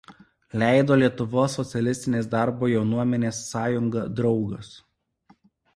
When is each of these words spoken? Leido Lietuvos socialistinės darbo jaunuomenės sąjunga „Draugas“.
Leido 0.61 0.95
Lietuvos 1.01 1.57
socialistinės 1.59 2.31
darbo 2.33 2.71
jaunuomenės 2.73 3.45
sąjunga 3.53 4.09
„Draugas“. 4.21 4.75